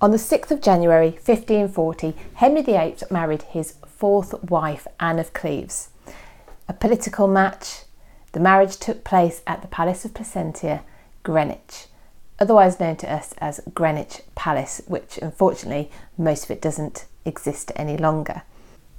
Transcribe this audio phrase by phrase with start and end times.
[0.00, 5.88] On the 6th of January 1540, Henry VIII married his fourth wife, Anne of Cleves.
[6.68, 7.80] A political match,
[8.30, 10.82] the marriage took place at the Palace of Placentia,
[11.24, 11.88] Greenwich,
[12.38, 17.96] otherwise known to us as Greenwich Palace, which unfortunately most of it doesn't exist any
[17.96, 18.42] longer.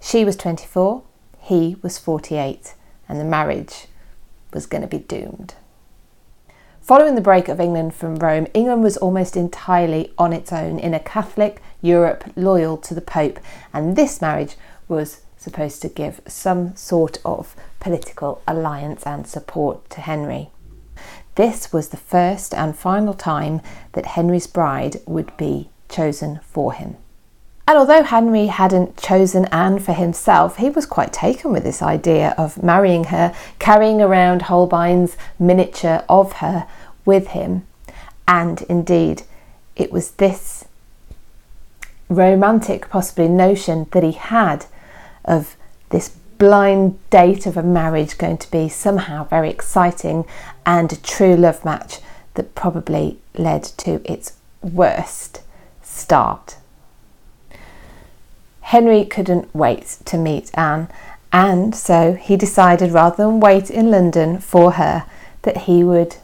[0.00, 1.02] She was 24,
[1.40, 2.72] he was 48,
[3.06, 3.86] and the marriage
[4.54, 5.56] was going to be doomed.
[6.86, 10.94] Following the break of England from Rome, England was almost entirely on its own in
[10.94, 13.40] a Catholic Europe loyal to the Pope,
[13.72, 14.54] and this marriage
[14.86, 20.50] was supposed to give some sort of political alliance and support to Henry.
[21.34, 23.62] This was the first and final time
[23.94, 26.98] that Henry's bride would be chosen for him.
[27.68, 32.32] And although Henry hadn't chosen Anne for himself, he was quite taken with this idea
[32.38, 36.68] of marrying her, carrying around Holbein's miniature of her
[37.04, 37.66] with him.
[38.28, 39.22] And indeed,
[39.74, 40.64] it was this
[42.08, 44.66] romantic, possibly, notion that he had
[45.24, 45.56] of
[45.90, 50.24] this blind date of a marriage going to be somehow very exciting
[50.64, 51.98] and a true love match
[52.34, 55.42] that probably led to its worst
[55.82, 56.58] start.
[58.70, 60.88] Henry couldn't wait to meet Anne,
[61.32, 65.04] and so he decided rather than wait in London for her,
[65.42, 66.16] that he would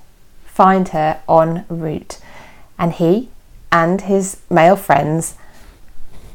[0.45, 2.19] find her en route.
[2.77, 3.29] And he
[3.71, 5.37] and his male friends,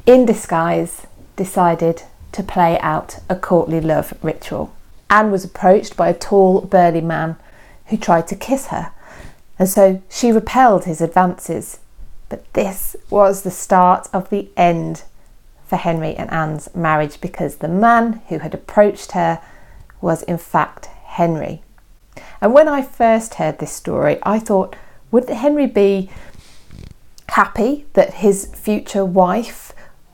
[0.06, 1.06] in disguise,
[1.36, 4.72] decided to play out a courtly love ritual.
[5.10, 7.36] Anne was approached by a tall, burly man
[7.88, 8.92] who tried to kiss her,
[9.58, 11.80] and so she repelled his advances.
[12.30, 15.02] But this was the start of the end
[15.68, 19.40] for Henry and Anne's marriage because the man who had approached her
[20.00, 21.62] was in fact Henry.
[22.40, 24.76] And when I first heard this story, I thought,
[25.10, 26.10] would Henry be
[27.30, 29.72] happy that his future wife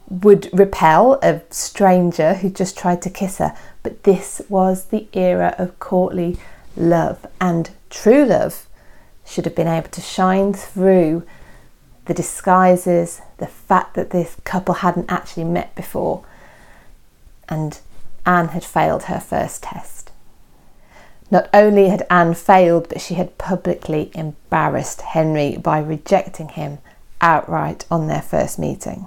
[0.08, 3.56] would repel a stranger who just tried to kiss her?
[3.82, 6.36] But this was the era of courtly
[6.76, 8.66] love, and true love
[9.24, 11.22] should have been able to shine through
[12.06, 16.24] the disguises, the fact that this couple hadn't actually met before,
[17.48, 17.80] and
[18.26, 20.10] Anne had failed her first test.
[21.30, 26.78] Not only had Anne failed, but she had publicly embarrassed Henry by rejecting him
[27.20, 29.06] outright on their first meeting.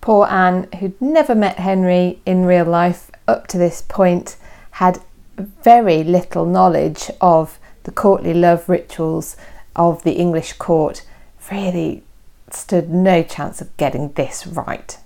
[0.00, 4.36] Poor Anne, who'd never met Henry in real life up to this point,
[4.72, 5.00] had
[5.36, 9.36] very little knowledge of the courtly love rituals
[9.76, 11.02] of the English court
[11.50, 12.02] really
[12.50, 14.98] stood no chance of getting this right.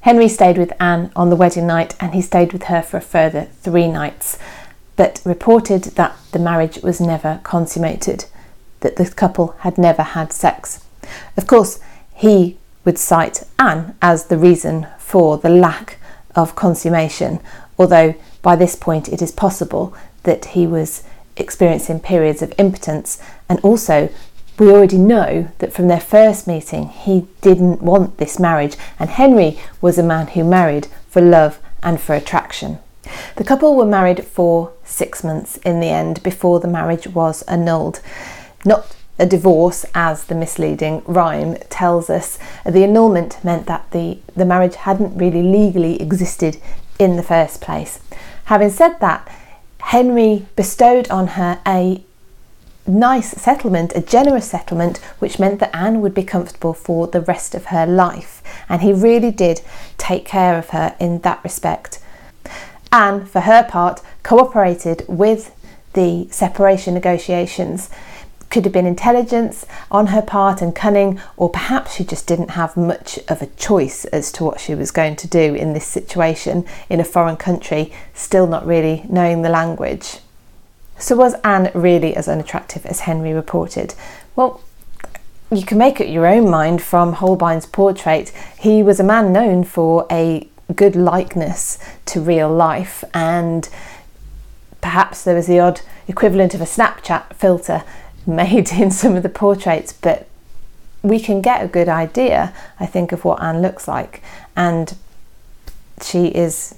[0.00, 3.02] Henry stayed with Anne on the wedding night and he stayed with her for a
[3.02, 4.38] further three nights,
[4.96, 8.26] but reported that the marriage was never consummated,
[8.80, 10.84] that the couple had never had sex.
[11.36, 11.80] Of course,
[12.14, 15.98] he would cite Anne as the reason for the lack
[16.36, 17.40] of consummation,
[17.78, 19.94] although by this point it is possible
[20.24, 21.02] that he was
[21.36, 24.10] experiencing periods of impotence and also
[24.58, 29.58] we already know that from their first meeting, he didn't want this marriage, and Henry
[29.80, 32.78] was a man who married for love and for attraction.
[33.36, 38.00] The couple were married for six months in the end before the marriage was annulled.
[38.64, 42.38] Not a divorce, as the misleading rhyme tells us.
[42.64, 46.58] The annulment meant that the, the marriage hadn't really legally existed
[46.98, 48.00] in the first place.
[48.46, 49.28] Having said that,
[49.78, 52.02] Henry bestowed on her a
[52.86, 57.54] nice settlement, a generous settlement, which meant that Anne would be comfortable for the rest
[57.54, 58.42] of her life.
[58.68, 59.62] And he really did
[59.98, 62.00] take care of her in that respect.
[62.92, 65.54] Anne, for her part, cooperated with
[65.94, 67.90] the separation negotiations.
[68.50, 72.76] Could have been intelligence on her part and cunning, or perhaps she just didn't have
[72.76, 76.64] much of a choice as to what she was going to do in this situation
[76.88, 80.18] in a foreign country, still not really knowing the language.
[81.04, 83.94] So, was Anne really as unattractive as Henry reported?
[84.36, 84.62] Well,
[85.52, 88.30] you can make up your own mind from Holbein's portrait.
[88.58, 93.68] He was a man known for a good likeness to real life, and
[94.80, 97.84] perhaps there was the odd equivalent of a Snapchat filter
[98.26, 100.26] made in some of the portraits, but
[101.02, 104.22] we can get a good idea, I think, of what Anne looks like.
[104.56, 104.96] And
[106.00, 106.76] she is,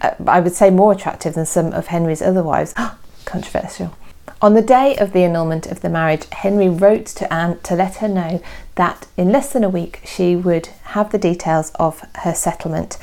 [0.00, 2.74] uh, I would say, more attractive than some of Henry's other wives.
[3.24, 3.96] controversial.
[4.42, 7.96] On the day of the annulment of the marriage, Henry wrote to Anne to let
[7.96, 8.42] her know
[8.76, 12.96] that in less than a week she would have the details of her settlement.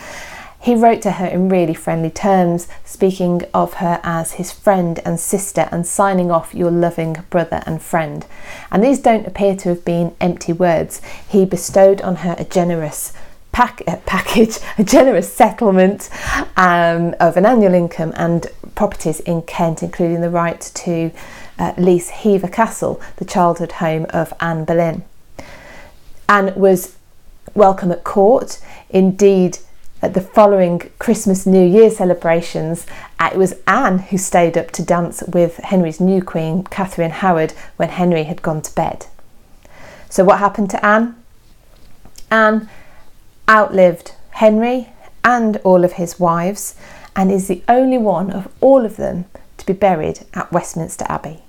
[0.59, 5.19] He wrote to her in really friendly terms, speaking of her as his friend and
[5.19, 8.25] sister and signing off your loving brother and friend.
[8.71, 11.01] And these don't appear to have been empty words.
[11.29, 13.13] He bestowed on her a generous
[13.51, 16.09] pack- package, a generous settlement
[16.57, 18.47] um, of an annual income and
[18.77, 21.11] properties in Kent, including the right to
[21.59, 25.03] uh, lease Hever Castle, the childhood home of Anne Boleyn.
[26.29, 26.95] Anne was
[27.55, 28.61] welcome at court.
[28.89, 29.57] Indeed,
[30.01, 32.85] at the following Christmas New Year celebrations,
[33.19, 37.53] uh, it was Anne who stayed up to dance with Henry's new queen, Catherine Howard,
[37.77, 39.07] when Henry had gone to bed.
[40.07, 41.15] So, what happened to Anne?
[42.29, 42.69] Anne
[43.49, 44.89] outlived Henry
[45.23, 46.75] and all of his wives
[47.17, 49.25] and is the only one of all of them
[49.57, 51.41] to be buried at Westminster Abbey.